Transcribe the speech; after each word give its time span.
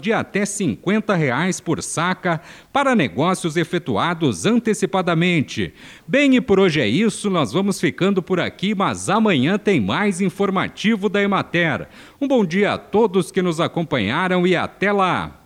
de 0.00 0.12
até 0.12 0.44
50 0.44 1.14
reais 1.14 1.60
por 1.60 1.82
saca 1.82 2.40
para 2.72 2.94
negócios 2.94 3.56
efetuados 3.56 4.46
antecipadamente. 4.46 5.74
Bem, 6.06 6.36
e 6.36 6.40
por 6.40 6.60
hoje 6.60 6.80
é 6.80 6.88
isso, 6.88 7.28
nós 7.28 7.52
vamos 7.52 7.80
ficando 7.80 8.22
por 8.22 8.40
aqui, 8.40 8.74
mas 8.74 9.08
amanhã 9.10 9.58
tem 9.58 9.80
mais 9.80 10.20
informativo 10.20 11.08
da 11.08 11.22
Emater. 11.22 11.88
Um 12.20 12.28
bom 12.28 12.44
dia 12.44 12.74
a 12.74 12.78
todos 12.78 13.30
que 13.30 13.42
nos 13.42 13.60
acompanharam 13.60 14.46
e 14.46 14.54
até 14.54 14.92
lá! 14.92 15.40